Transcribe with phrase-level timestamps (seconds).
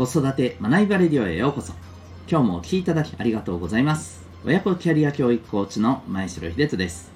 [0.00, 1.74] 子育て学びバレディオへようこそ。
[2.26, 4.24] 今日もお聴きいただきありがとうございます。
[4.46, 7.12] 親子キャリア教育コーチの前城秀人です。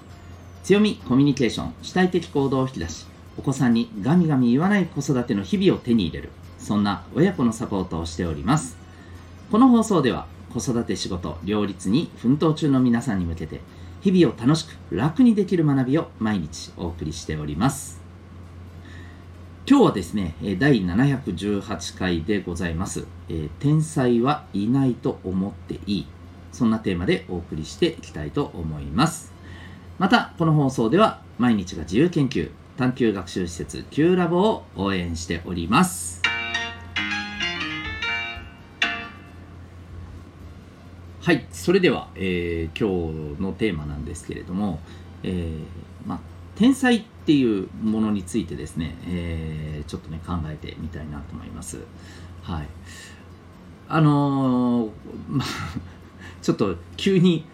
[0.64, 3.06] 強みコミュニケーション主体的行動を引き出し
[3.38, 6.28] お子さんにガミガミ言わない子育ての日々を手に入れる。
[6.58, 8.76] そんな親子のサポートをしております。
[9.50, 13.60] この放送では子育て仕事両立に奮闘中の皆さんに向けて
[14.02, 18.03] 日々を楽しく楽にできる学びを毎日お送りしております。
[19.66, 23.06] 今日はですね、第718回でございます。
[23.30, 26.06] え天才はいないと思っていい。
[26.52, 29.32] そんなテーマでお送りしていきたいと思います。
[29.98, 36.20] また、この放送では毎日が自由研究、探究学習施設 Q ラボを応援しております。
[41.22, 44.80] はい、それでは、えー、今日のテーマなんですけれども、
[45.22, 45.62] えー、
[46.06, 46.20] まあ
[46.54, 51.78] 天才っていうものについてですね、えー、ちょっとね考えてみたいなと思います。
[52.42, 52.66] はい。
[53.88, 54.90] あのー、
[55.28, 55.46] まあ、
[56.42, 57.46] ちょっと急に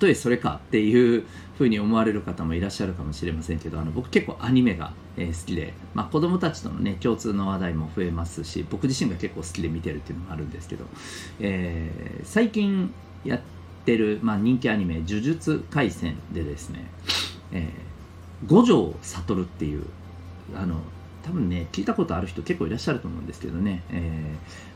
[0.00, 1.24] 例えそれかっていう
[1.56, 10.84] ふうに思われる方もいらっしゃるかもしれませんけどあの僕結構アニメが、え好きで、まあ、子供たちとのね共通の話題も増えますし僕自身が結構好きで見てるっていうのもあるんですけど、
[11.38, 12.92] えー、最近
[13.24, 13.40] やっ
[13.84, 16.90] てる、まあ、人気アニメ「呪術廻戦」でですね、
[17.52, 17.95] えー
[18.44, 19.84] 五条悟っていう
[20.54, 20.76] あの
[21.24, 24.34] 多分ね聞いたことある人結構いらっしゃると思うんですけどね、え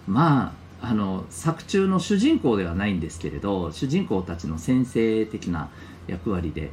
[0.08, 5.69] ー、まああの作中の主人公ではないんですけれど主人公たちの先生的な
[6.06, 6.70] 役割で、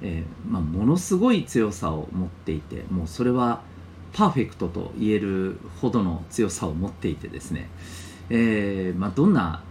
[0.00, 3.60] えー、まあ、ものすごい強さを持っていてもうそれは
[4.12, 7.68] パーフェクトと言えるほどの強さを持っていてですね、
[8.30, 9.62] えー、まあ、どんな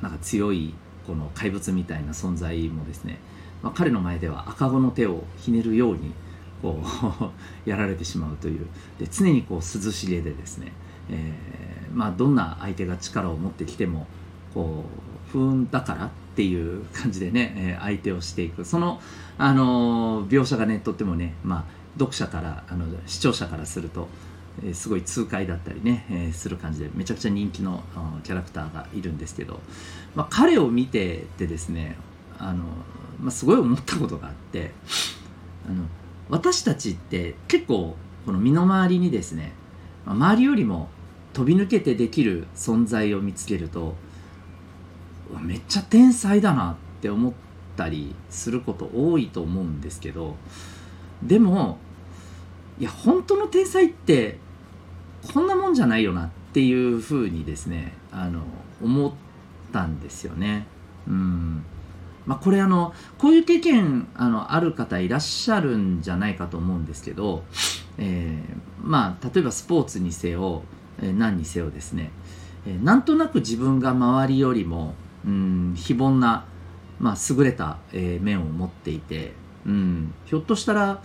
[0.00, 0.74] なんか強い
[1.06, 3.18] この怪物みたいな存在もですね
[3.62, 6.12] まあ、彼の前では赤子の手をひねるように
[6.60, 6.82] こ
[7.20, 7.30] う
[7.68, 8.66] やられてしまうという。
[8.98, 10.72] で常にこう涼しげでですね、
[11.10, 14.06] えー、まあ、どんな相手が力を持ってきても
[14.54, 14.84] こ
[15.28, 18.64] う不運だからっていう感じでね、え、相手をしていく。
[18.64, 19.00] その、
[19.38, 21.64] あの、描写がねとってもね、まあ、
[21.98, 24.08] 読者からあの視聴者からすると
[24.72, 27.82] すごい痛快だったりね、えー、する感じでめちゃくちゃ人気の
[28.22, 29.60] キャラクターがいるんですけど、
[30.14, 31.96] まあ、彼を見ててですね
[32.38, 32.64] あの
[33.22, 34.72] まあ、すごい思ったことがあって
[35.66, 35.84] あの
[36.28, 37.96] 私たちって結構
[38.26, 39.52] この身の回りにですね、
[40.04, 40.88] ま、周りよりも
[41.32, 43.94] 飛び抜けてできる存在を見つけると
[45.40, 47.32] めっちゃ天才だなって思っ
[47.76, 50.36] たりすること多いと思うんですけど
[51.22, 51.78] でも
[52.78, 54.38] いや本当の天才って
[55.32, 58.42] こんなもんじゃないよなっていうふうにですねあの
[58.82, 59.12] 思っ
[59.72, 60.66] たんですよね。
[61.06, 61.64] うん
[62.26, 67.42] まあ、これあのこういう経験あのある方いらっしゃるんじゃないかと思うんですけど、
[67.98, 70.62] えー、まあ、例えばスポーツにせよ、
[71.00, 72.10] えー、何にせよですね、
[72.66, 74.94] えー、なんとなく自分が周りよりも、
[75.26, 76.46] うん、非凡な、
[77.00, 79.32] まあ、優れた、え面を持っていて、
[79.66, 81.02] うん、ひょっとしたら、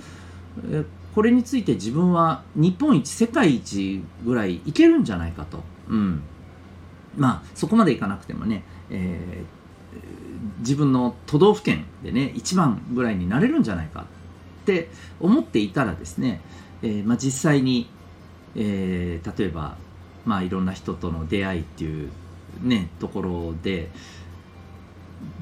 [0.70, 0.86] え
[1.16, 6.22] これについて自分は日本一世界一ぐらいいけるんじゃないかと、うん、
[7.16, 9.58] まあそこまでいかなくてもね、えー
[10.60, 14.06] 自分の都道府県でね一番ぐらいになれるんじゃないか
[14.64, 14.90] って
[15.20, 16.42] 思っていたらですね、
[16.82, 17.90] えー、まあ、実際に、
[18.56, 19.78] えー、例えば、
[20.26, 22.10] まあ、いろんな人との出会いっていう
[22.62, 23.90] ねところで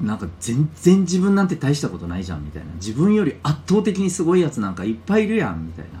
[0.00, 6.00] なんか全然自分なんて大したことないじゃんみたいな自分より圧倒的にすごいやつなんかいっぱいいるやんみたいな、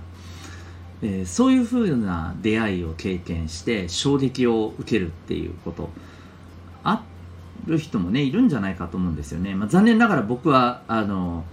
[1.02, 5.90] えー、そういうふうな出会いを経験して衝撃を受けるっていうこと
[7.66, 11.44] る人もねいるんじゃないかと思うんですよね、まあ、残念ながら僕はあの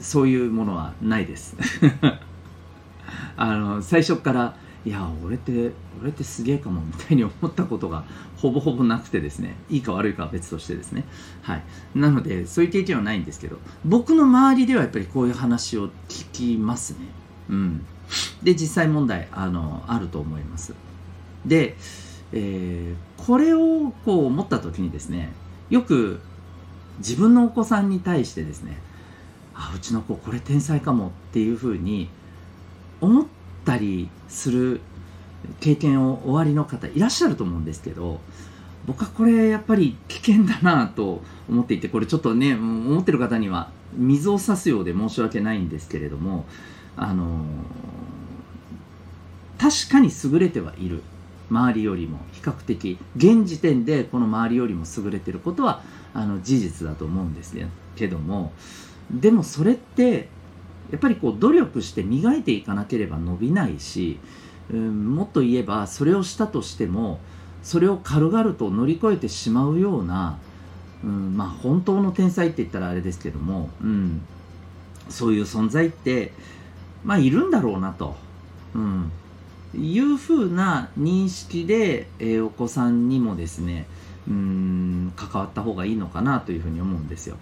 [0.00, 1.56] そういうものはないです。
[3.36, 8.04] あの最初からいや俺って俺ってすげえかもみたいに思ったことが
[8.36, 9.54] ほぼほぼなくてですね。
[9.70, 11.04] いいか悪いかは別としてですね。
[11.42, 11.62] はい。
[11.94, 16.98] なのでそういう経験はないんですけど僕の周りではやっぱりこういう話を聞きますね。
[17.50, 17.86] うん。
[18.42, 20.74] で実際問題あのあると思います。
[21.46, 21.76] で
[22.32, 25.32] えー、これをこう思った時にですね
[25.70, 26.20] よく
[26.98, 28.78] 自分のお子さんに対してですね
[29.54, 32.08] あうちの子これ天才かもっていうふうに
[33.00, 33.26] 思っ
[33.64, 34.80] たりする
[35.60, 38.20] 経験をおありの方いらっしゃると思うんですけど
[38.86, 46.46] 僕はこれやっぱり危険だなと思っていてこれちょっとね思ってる方には水を差すようで申し訳ないんですけれども
[46.96, 47.44] あの
[49.58, 51.02] 確かに優れてはいる。
[51.50, 55.82] 周りよりも比較的現時点でこの周りよりも優れてることは
[56.14, 57.54] あの事実だと思うんです
[57.96, 58.52] けども
[59.10, 60.28] でもそれって
[60.90, 64.18] やっぱりこう努力して磨いていかなければ伸びないし、
[64.72, 67.20] うん、もっと言えばそれをしたとしても
[67.62, 70.38] それを軽々と乗り越えてしまうような、
[71.04, 74.22] うん、まあ本当の天才って言ったらあれですけども、うん、
[75.08, 76.32] そういう存在って
[77.04, 78.16] まあいるんだろうなと、
[78.74, 79.12] うん、
[79.74, 83.86] いうふうな認識で、えー、お子さんにもですね
[84.28, 87.36] うん関わった方がいいのかなというふうに思うんですよ。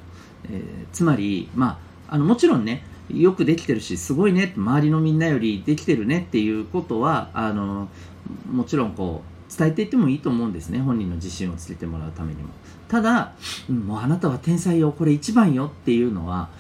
[0.51, 0.63] えー、
[0.93, 7.89] つまり、まあ、あのもちろんねよくできてるしすごいね周りのみんなよりできてるねっていうことはあの
[8.51, 12.51] もちろんこう伝えていってもいいと思うんですね本人の自信をつけてもらうためにも
[12.89, 13.33] ただ、
[13.69, 16.51] もうあなたは天才よこれ一番よっていうのは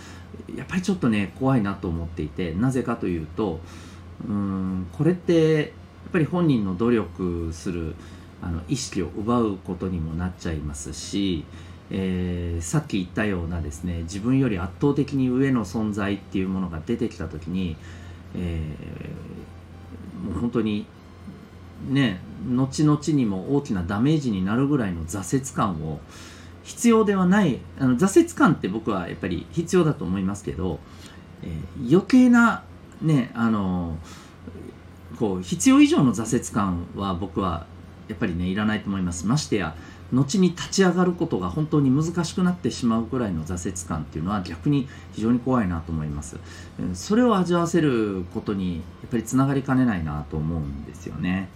[0.57, 3.61] やっぱりちょっとね怖いなと思っていてなぜかというと
[4.25, 5.69] うんこれってやっ
[6.13, 7.95] ぱり本人の努力する
[8.43, 11.45] あの意識を奪うことにもなっちゃいますし、
[11.91, 17.77] えー、さっき言ったようなですね自分より圧倒的に上の存在っていうものが出てきた時に、
[18.35, 20.87] えー、もう本当に
[21.89, 26.01] ね後々にも大きなダメージになるぐらいの挫折感を
[26.63, 30.81] 必要ではないあの挫折感って僕はやっぱり必要だと思いますけど、
[31.43, 32.65] えー、余計な
[33.02, 33.98] ねあの
[35.19, 37.66] こう必要以上の挫折感は僕は
[38.08, 39.26] やっぱりねいらないと思います。
[39.26, 39.75] ましてや
[40.12, 46.37] 後に立ち上がることが本当に難しくなってしまうくらいの挫折感っていうのは逆に非常に怖いなと思います。
[46.94, 51.48] それを味わわせることにやっぱりつながりかねないなと思うんですよね。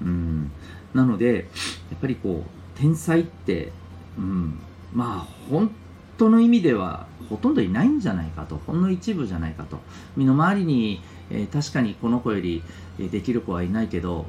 [0.00, 0.50] うん。
[0.94, 1.48] なので
[1.90, 3.72] やっぱりこう天才って
[4.16, 4.58] うん
[4.94, 5.70] まあ本
[6.18, 9.78] 当の意味ではほとんどいないんじゃないかとほんの一部じゃないかと。
[10.16, 11.00] 身の回りに、
[11.30, 12.62] えー、確かにこの子より
[12.98, 14.26] えできる子はいないけど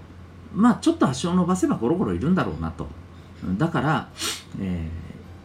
[0.54, 2.88] まあちょっと足を伸ばせばゴロゴロいるんだろうなと。
[3.58, 4.10] だから、
[4.60, 4.88] え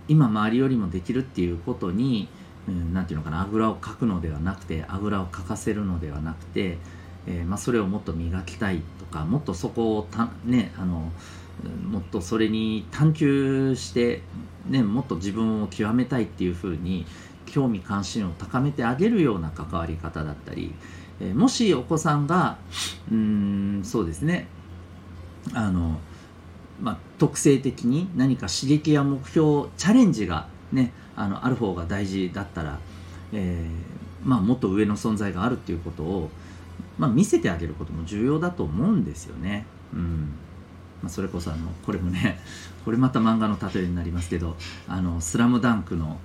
[0.09, 2.29] ー、今周りよりもできるっていうことに
[2.67, 6.79] 何、て言うのかなあぐらをかくのではなくてあぐらをかかせるのではなくて、
[7.27, 11.13] えー、まあ、それをもっと磨きたいとかもっとそこをたねあの
[11.63, 14.23] もっとそれに探求して、
[14.69, 17.07] ね、もっと自分を極めたいっていうふうに
[17.47, 20.75] 興味関心を高めてあげるような関わり方だったり、
[21.21, 22.59] え、もしお子さんが
[23.11, 24.49] うんそうですね
[25.53, 26.01] あの、
[26.81, 32.79] まあ、特性的に何か刺激や目標チャレンジが、ね、あのある方が大事だったら、
[33.33, 36.31] えー、まあ、もっと上の存在があるっていうことを、
[36.99, 39.67] まあ、見せてあげることも重要だと思うんですよね。
[39.93, 40.35] うん
[41.05, 42.41] まあ、それこそあのこれもね
[42.85, 44.57] これまた漫画の例えになりますけど
[44.89, 46.19] 「あのスラムダンクの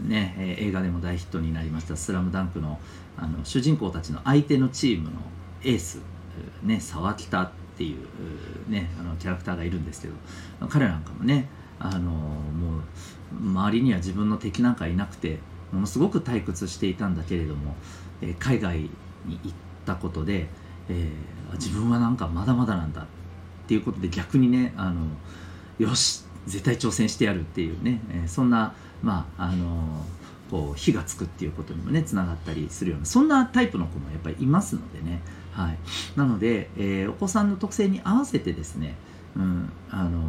[0.00, 2.80] ね、えー、映画でも大ヒットになりました「スラムダンクの
[3.18, 5.10] あの主人公たちの相手のチームの
[5.62, 6.00] エース、
[6.62, 10.14] ね、沢北っていう、ね、あのキャラクターがいるんですけど
[10.68, 11.48] 彼なんかもね
[11.78, 12.80] あのもう
[13.40, 15.38] 周りには自分の敵なんかいなくて
[15.70, 17.76] ものすごく退屈していたんだけれども、
[18.20, 18.90] えー、海外に
[19.44, 19.52] 行っ
[19.84, 20.48] たことで、
[20.88, 23.23] えー、自分はなんかまだまだなんだって
[23.64, 25.00] っていうことで逆にねあの
[25.78, 30.04] よし絶対挑戦してやるっていうね、えー、そんなまああの
[30.50, 35.20] こう火がつくっていうことにもねつながったりするようなそんなタイプの子もやっぱりいますのでね。
[35.52, 35.78] はい、
[36.16, 38.96] なので、えー、お子さんの特性に合わせてですね、
[39.36, 40.20] うん、あの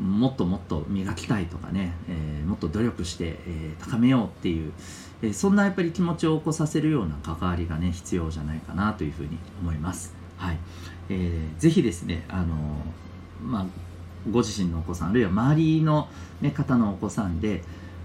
[0.00, 4.72] もっともっと磨きたいとかね、えー、もっと努力して、えー、高めようっていう、
[5.22, 9.30] えー、そんなやっぱり気持ちを起こさせるような関わりがね必要じゃないかなというふうに
[9.60, 10.14] 思います。
[10.36, 10.58] はい。
[11.10, 12.54] えー、ぜひですね、あの
[13.42, 13.66] まあ、
[14.30, 16.08] ご自身のお子さんあるいは周りの、
[16.40, 17.62] ね、方のお子さんで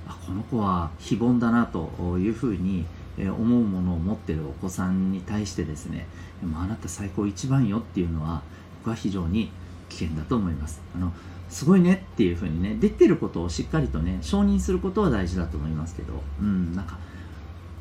[0.08, 2.86] あこの子は非凡だなというふうに
[3.18, 6.08] 思うものを持ってるお子さんに対してですね
[6.44, 8.42] もあなた最高一番よっていうのは
[8.80, 9.52] 僕は非常に
[9.90, 10.82] 危険だと思います。
[10.96, 11.14] あの
[11.50, 16.98] すごいねっていうふうにねできてることをしっかりとね承認することは大事だと思いますけどうんなんか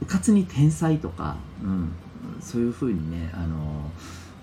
[0.03, 1.93] うかつに天才とか、うん、
[2.41, 3.91] そういうふうにねあの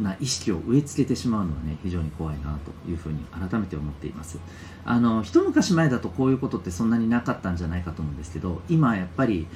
[0.02, 4.40] な意識を植え付けてしまうのはね非常に怖いなというふうに改めて思っています。
[4.84, 9.48] あの一昔前だとこういうことってそんなになかったんじゃないかと思うんですけど今やっぱり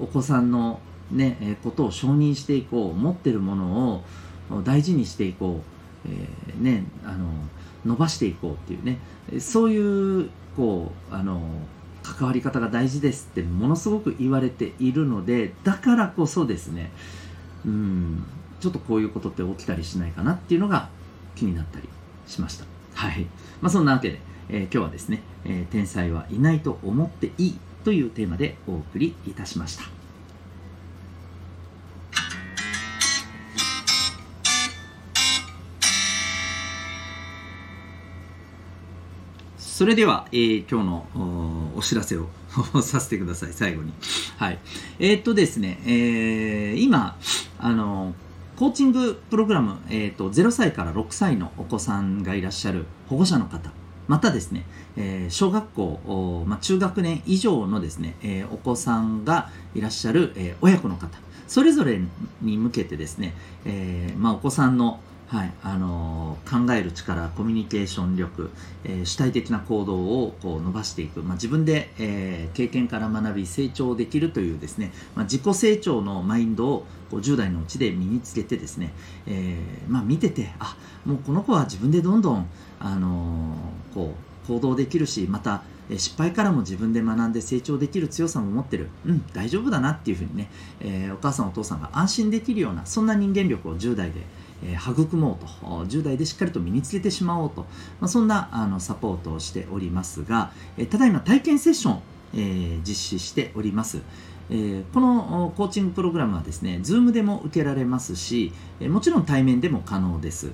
[0.00, 4.04] お子さんのね、えことを承認していこう持ってるもの
[4.50, 5.60] を大事にしていこ
[6.04, 7.26] う、えー、ね、あの
[7.84, 8.98] 伸ばしていこうっていうね
[9.40, 11.40] そういうこうあの
[12.02, 16.90] 関わり方が大事ですってものすごく言われているのでだからこそですね
[17.64, 18.24] うん
[18.60, 20.88] ちょっとこういうことって起きたりしないかなっていうのが
[21.34, 21.88] 気になったり
[22.26, 22.64] しました
[22.94, 23.26] はい
[23.60, 29.84] まあそんなわけで、えー、今日はですね、えー、天才はいないと思っていいというテーマでお送りいたしました。
[39.80, 42.28] それでは、えー、今日のお知らせを
[42.82, 43.94] させてください、最後に。
[44.36, 44.58] はい。
[44.98, 47.16] えー、っとですね、えー、今、
[47.58, 48.14] あの、
[48.60, 53.70] コーチングプログラム、えーと、0歳から6歳のお子さんがいらっしゃる保護者の方。
[54.06, 54.66] またですね、
[54.98, 61.08] えー、小学校、まあ、中学年以上のですね、えー、お子さんがいらっしゃる、えー、親子の方。
[61.48, 62.02] それぞれ
[62.42, 65.00] に向けてですね、えまあ、お子さんの
[65.30, 65.52] はい。
[65.62, 68.50] あのー、考える力コミュニケーション力、
[68.82, 69.94] えー、主体的な行動
[70.24, 78.92] をこう伸ばしていく、まあ、自分で、えー、経験から学び成長できるというですね、まあ、自己成長のマインドをこう10代のうちで身につけてですね、
[79.28, 79.56] え
[79.86, 82.48] まあ、見ててあもうこの子は自分でどんどん、
[82.80, 83.54] あの
[83.94, 85.62] こう行動できるしまた
[85.96, 94.20] 失敗からも自分で学んで成長できる強さも持ってる、うん、大丈夫だなっていうふうにね、え、お母さんお父さんが安心できるようなそんな人間力を10代で
[94.62, 95.46] え育もうと
[95.84, 97.62] 10代でしっかりと身につけてしまおうと、
[98.00, 102.00] まあ、そんなあのサポートをしておりますが、えただいま体験セッション、
[102.34, 104.02] えー、実施しております。
[104.50, 110.50] え、このコーチングプログラムはですね、Zoom でも受けられますし、えもちろん対面でも可能です。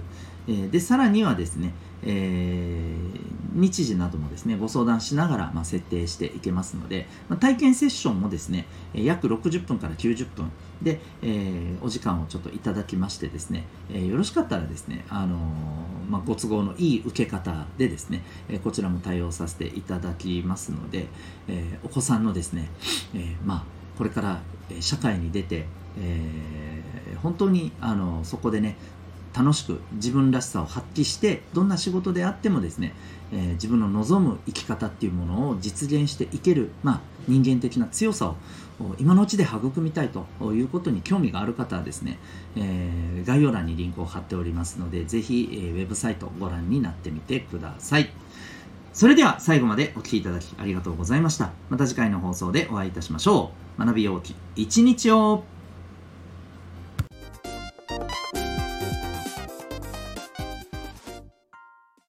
[0.49, 1.73] えで、さらにはですね、
[2.03, 10.51] えー、日時などもですね、ご相談しながら、まあ、設定していけますので、まあ、体験セッションもですね、約60分から90分
[10.83, 15.37] で、えー、お時間をちょっといただきましてですね、えー、よろしかったらですね、あの
[16.09, 21.07] まあ、ご都合のいい受け方でですね、えこちらも対応させていただきますので、
[21.49, 22.69] えお子さんのですね、
[23.15, 23.65] えまあ、
[23.99, 24.41] これから
[24.79, 25.67] 社会に出て、
[25.99, 26.83] え
[27.23, 28.77] 本当にあのそこでね
[29.37, 32.95] 楽しく自分らしさを発揮してどんな仕事であってもですね、
[33.33, 38.37] えー、自分の望む生き方っていうものを実現していける、まあ、人間的な強さを
[38.99, 42.19] 今のうちで育みたいということに興味がある方はですね、
[42.57, 48.11] えー、概要欄にリンクを貼っておりますのでぜひ、えー、ウェブサイトご覧になってみてください。
[48.93, 51.51] それでは最後までお聴きいただきありがとうございました。
[51.69, 53.81] また次回の放送でお会いいたしましょう。
[53.85, 55.45] 学びようき一日を。